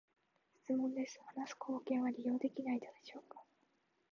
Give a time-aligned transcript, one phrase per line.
[0.63, 3.39] 質問です、話す貢献は利用できないのでしょうか？